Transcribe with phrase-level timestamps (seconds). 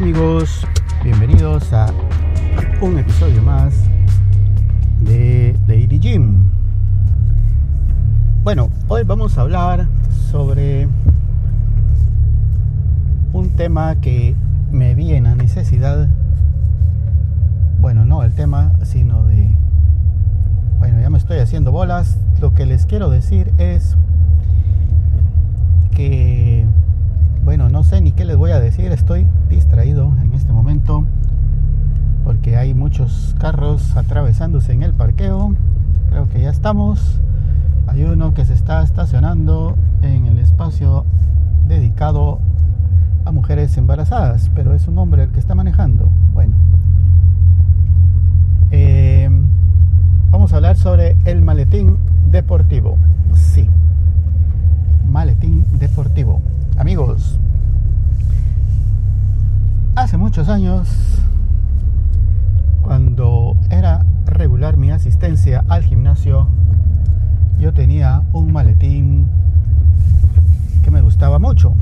[0.00, 0.66] amigos?
[1.04, 1.92] Bienvenidos a
[2.80, 3.74] un episodio más
[5.02, 6.50] de Daily Gym.
[8.42, 9.88] Bueno, hoy vamos a hablar
[10.30, 10.88] sobre
[13.34, 14.34] un tema que
[14.72, 16.08] me vi en la necesidad,
[17.78, 19.50] bueno, no el tema, sino de,
[20.78, 22.16] bueno, ya me estoy haciendo bolas.
[22.40, 23.98] Lo que les quiero decir es
[25.94, 26.64] que
[27.44, 31.04] bueno, no sé ni qué les voy a decir, estoy distraído en este momento
[32.22, 35.56] porque hay muchos carros atravesándose en el parqueo.
[36.08, 37.20] Creo que ya estamos.
[37.88, 41.04] Hay uno que se está estacionando en el espacio
[41.66, 42.38] dedicado
[43.24, 46.08] a mujeres embarazadas, pero es un hombre el que está manejando.
[46.32, 46.54] Bueno,
[48.70, 49.28] eh,
[50.30, 51.98] vamos a hablar sobre el maletín
[52.30, 52.98] deportivo.
[53.34, 53.68] Sí,
[55.08, 56.40] maletín deportivo.
[56.78, 57.40] Amigos,
[60.00, 60.88] hace muchos años,
[62.80, 66.48] cuando era regular mi asistencia al gimnasio,
[67.58, 69.28] yo tenía un maletín
[70.82, 71.74] que me gustaba mucho.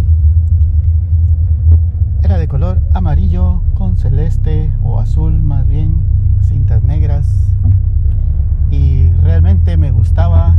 [2.24, 5.94] Era de color amarillo con celeste o azul más bien,
[6.42, 7.54] cintas negras.
[8.72, 10.56] Y realmente me gustaba,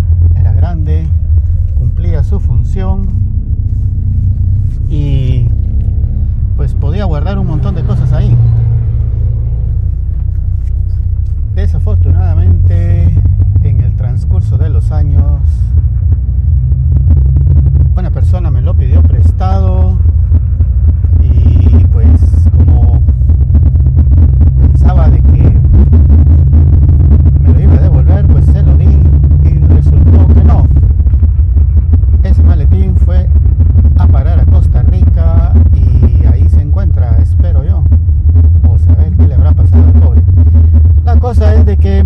[41.30, 42.04] cosa es de que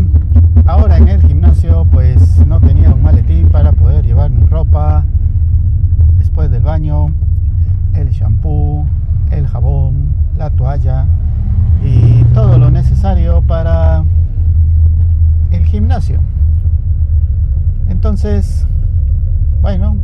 [0.66, 5.06] ahora en el gimnasio pues no tenía un maletín para poder llevar mi ropa
[6.18, 7.08] después del baño,
[7.94, 8.86] el shampoo,
[9.32, 11.06] el jabón, la toalla
[11.82, 14.04] y todo lo necesario para
[15.52, 16.20] el gimnasio.
[17.88, 18.68] Entonces,
[19.62, 19.96] bueno,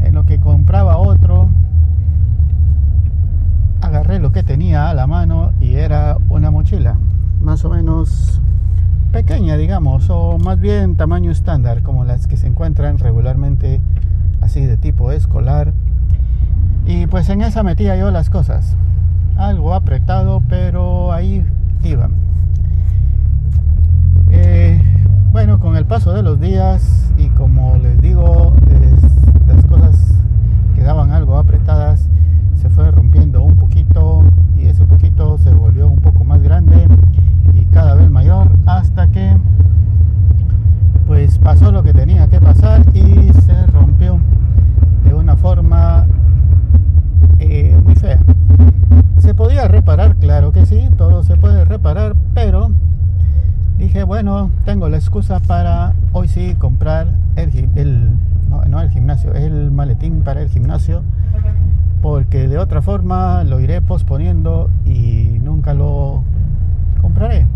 [0.00, 1.50] en lo que compraba otro,
[3.82, 6.96] agarré lo que tenía a la mano y era una mochila,
[7.44, 8.40] más o menos
[9.12, 13.80] pequeña, digamos, o más bien tamaño estándar, como las que se encuentran regularmente
[14.40, 15.72] así de tipo escolar.
[16.86, 18.76] Y pues en esa metía yo las cosas.
[19.36, 21.44] Algo apretado, pero ahí
[21.84, 22.12] iban.
[24.30, 24.82] Eh,
[25.32, 28.54] bueno, con el paso de los días y como les digo,
[29.46, 30.14] las cosas
[30.74, 32.08] quedaban algo apretadas,
[32.56, 34.24] se fue rompiendo un poquito
[34.56, 36.86] y ese poquito se volvió un poco más grande
[37.52, 39.36] y cada vez mayor hasta que
[41.06, 44.18] pues pasó lo que tenía que pasar y se rompió
[45.04, 46.06] de una forma
[47.38, 48.18] eh, muy fea.
[49.18, 52.70] Se podía reparar, claro que sí, todo se puede reparar, pero
[53.78, 58.10] dije, bueno, tengo la excusa para hoy sí comprar el, el
[58.68, 61.02] no, el gimnasio, el maletín para el gimnasio,
[62.00, 66.22] porque de otra forma lo iré posponiendo y nunca lo
[67.00, 67.48] compraré.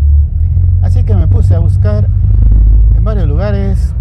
[0.81, 2.09] Así que me puse a buscar
[2.97, 3.95] en varios lugares.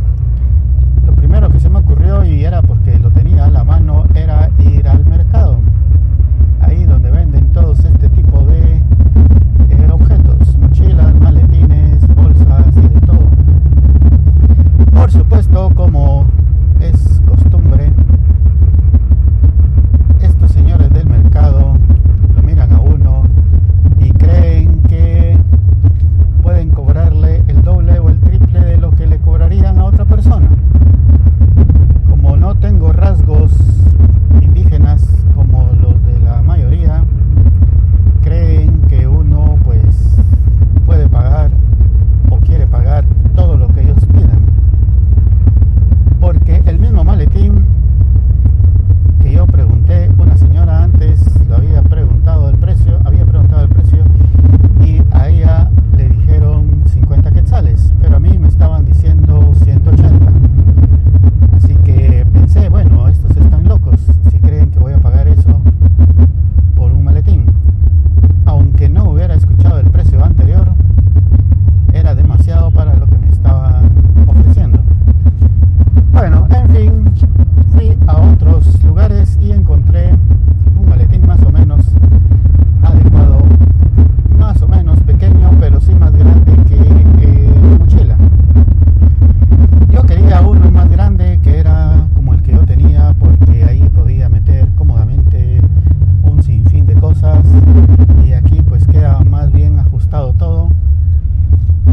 [100.09, 100.71] todo.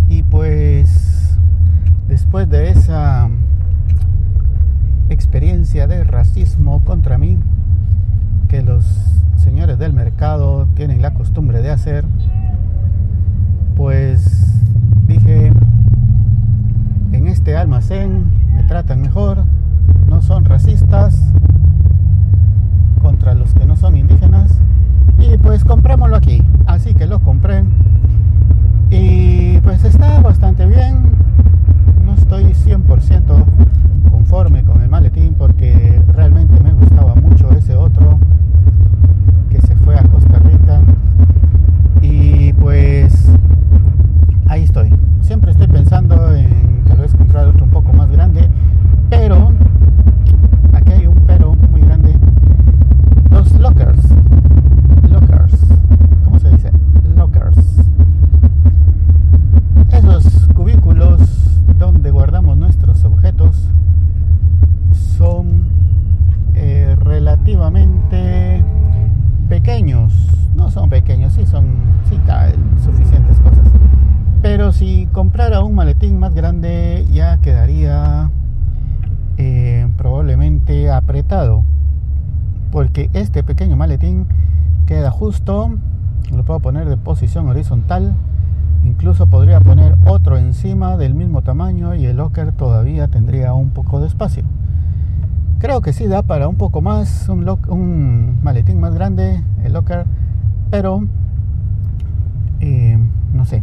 [0.08, 1.38] Y pues
[2.08, 3.30] después de esa
[5.10, 7.38] experiencia de racismo contra mí,
[8.48, 8.86] que los
[9.36, 12.06] señores del mercado tienen la costumbre de hacer,
[13.76, 14.62] pues
[15.08, 15.52] dije,
[17.12, 19.44] en este almacén me tratan mejor,
[20.08, 21.22] no son racistas
[23.02, 24.58] contra los que no son indígenas
[25.34, 26.42] y pues comprémoslo aquí.
[26.66, 27.64] Así que lo compré
[28.90, 31.12] y pues está bastante bien.
[32.04, 33.25] No estoy 100%
[75.36, 78.32] comprara un maletín más grande ya quedaría
[79.36, 81.66] eh, probablemente apretado.
[82.72, 84.28] Porque este pequeño maletín
[84.86, 85.72] queda justo,
[86.34, 88.16] lo puedo poner de posición horizontal.
[88.86, 94.00] Incluso podría poner otro encima del mismo tamaño y el locker todavía tendría un poco
[94.00, 94.44] de espacio.
[95.60, 100.06] Creo que sí da para un poco más, un, maletín más grande, el locker,
[100.72, 101.06] pero
[102.62, 102.98] eh,
[103.34, 103.62] no sé.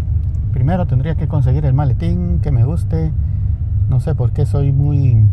[0.62, 3.10] Primero tendría que conseguir el maletín que me guste.
[3.88, 5.26] No sé por qué soy muy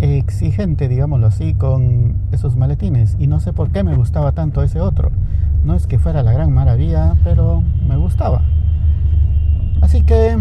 [0.00, 3.18] exigente, digámoslo así, con esos maletines.
[3.18, 5.10] Y no sé por qué me gustaba tanto ese otro.
[5.62, 8.40] No es que fuera la gran maravilla, pero me gustaba.
[9.82, 10.38] Así que,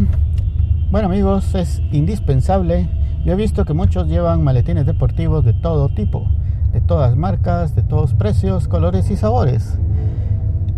[0.89, 2.89] bueno amigos, es indispensable.
[3.25, 6.25] Yo he visto que muchos llevan maletines deportivos de todo tipo,
[6.71, 9.77] de todas marcas, de todos precios, colores y sabores.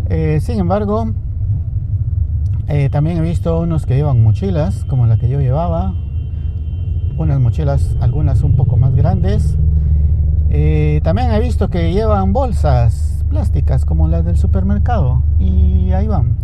[0.08, 1.14] Eh, sin embargo,
[2.72, 5.92] eh, también he visto unos que llevan mochilas, como la que yo llevaba,
[7.18, 9.56] unas mochilas, algunas un poco más grandes.
[10.50, 16.36] Eh, también he visto que llevan bolsas plásticas como las del supermercado y ahí van.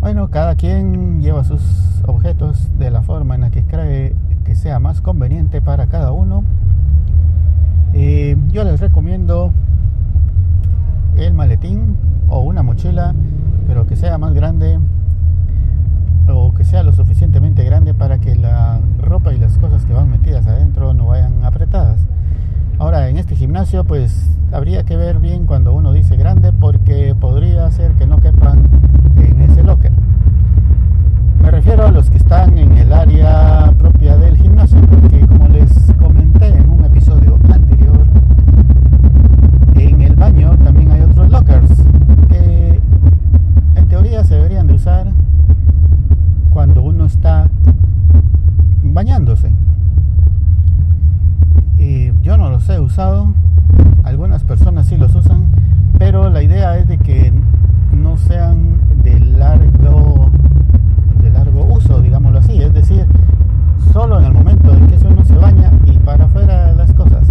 [0.00, 1.62] Bueno, cada quien lleva sus
[2.06, 4.14] objetos de la forma en la que cree
[4.44, 6.44] que sea más conveniente para cada uno.
[7.94, 9.52] Eh, yo les recomiendo
[11.16, 11.96] el maletín
[12.28, 13.14] o una mochila,
[13.66, 14.78] pero que sea más grande
[16.66, 20.94] sea lo suficientemente grande para que la ropa y las cosas que van metidas adentro
[20.94, 22.00] no vayan apretadas.
[22.78, 27.70] Ahora, en este gimnasio, pues habría que ver bien cuando uno dice grande porque podría
[27.70, 28.68] ser que no quepan
[29.16, 29.92] en ese locker.
[31.40, 35.72] Me refiero a los que están en el área propia del gimnasio, porque como les
[36.00, 38.06] comenté en un episodio anterior,
[39.76, 41.70] en el baño también hay otros lockers
[42.28, 42.80] que
[43.76, 45.06] en teoría se deberían de usar
[46.56, 47.50] cuando uno está
[48.82, 49.52] bañándose.
[51.76, 53.34] Y yo no los he usado,
[54.04, 55.44] algunas personas sí los usan,
[55.98, 57.30] pero la idea es de que
[57.92, 60.30] no sean de largo
[61.22, 63.04] de largo uso, digámoslo así, es decir,
[63.92, 67.28] solo en el momento en que uno se baña y para afuera las cosas,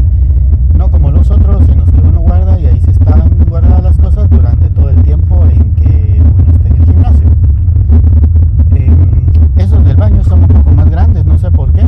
[0.75, 3.97] no como los otros en los que uno guarda y ahí se están guardadas las
[3.97, 7.27] cosas durante todo el tiempo en que uno está en el gimnasio.
[9.57, 11.87] Esos del baño son un poco más grandes, no sé por qué.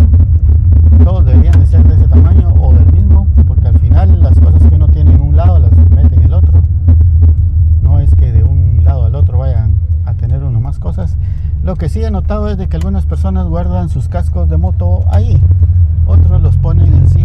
[1.03, 4.63] Todos deberían de ser de ese tamaño o del mismo, porque al final las cosas
[4.63, 6.53] que uno tiene en un lado las mete en el otro.
[7.81, 11.17] No es que de un lado al otro vayan a tener uno más cosas.
[11.63, 15.01] Lo que sí he notado es de que algunas personas guardan sus cascos de moto
[15.11, 15.41] ahí.
[16.05, 17.16] Otros los ponen encima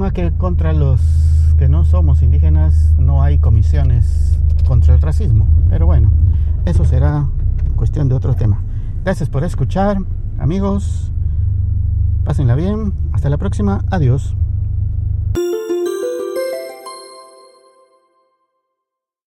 [0.00, 1.02] Lástima que contra los
[1.58, 6.10] que no somos indígenas no hay comisiones contra el racismo, pero bueno,
[6.64, 7.28] eso será
[7.76, 8.62] cuestión de otro tema.
[9.04, 9.98] Gracias por escuchar,
[10.38, 11.12] amigos,
[12.24, 14.34] pásenla bien, hasta la próxima, adiós.